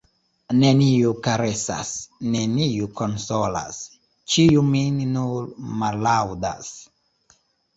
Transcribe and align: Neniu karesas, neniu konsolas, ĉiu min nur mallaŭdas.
Neniu 0.61 1.11
karesas, 1.27 1.91
neniu 2.35 2.87
konsolas, 3.01 3.79
ĉiu 4.37 4.65
min 4.71 4.99
nur 5.13 5.53
mallaŭdas. 5.85 6.73